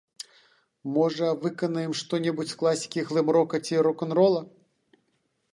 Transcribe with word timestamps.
Можа, 0.95 1.27
выканаем 1.43 1.93
што-небудзь 2.01 2.51
з 2.55 2.59
класікі 2.63 3.05
глэм-рока 3.11 3.55
ці 3.69 3.73
рок-н-рола. 3.89 4.41